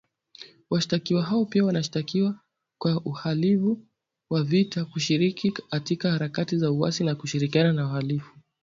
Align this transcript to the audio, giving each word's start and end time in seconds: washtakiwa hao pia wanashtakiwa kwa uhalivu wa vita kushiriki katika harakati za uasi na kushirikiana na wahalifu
washtakiwa 0.69 1.23
hao 1.23 1.45
pia 1.45 1.65
wanashtakiwa 1.65 2.39
kwa 2.77 3.01
uhalivu 3.05 3.85
wa 4.29 4.43
vita 4.43 4.85
kushiriki 4.85 5.51
katika 5.51 6.11
harakati 6.11 6.57
za 6.57 6.71
uasi 6.71 7.03
na 7.03 7.15
kushirikiana 7.15 7.73
na 7.73 7.85
wahalifu 7.87 8.37